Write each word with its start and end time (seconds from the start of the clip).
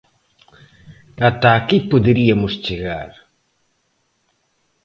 ¡Ata 1.27 1.49
aquí 1.57 1.77
poderiamos 1.91 2.53
chegar! 2.65 3.11